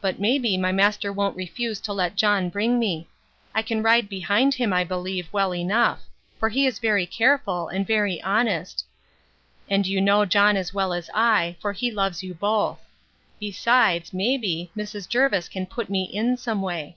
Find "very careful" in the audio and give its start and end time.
6.78-7.68